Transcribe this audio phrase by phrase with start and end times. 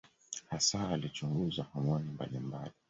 [0.49, 2.71] Hasa alichunguza homoni mbalimbali.